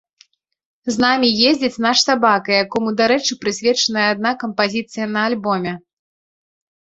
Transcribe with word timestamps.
З 0.93 1.01
намі 1.03 1.27
ездзіць 1.49 1.81
наш 1.85 1.97
сабака, 2.07 2.51
якому, 2.63 2.93
дарэчы, 3.01 3.37
прысвечаная 3.43 4.05
адна 4.15 4.31
кампазіцыя 4.45 5.05
на 5.19 5.29
альбоме. 5.33 5.73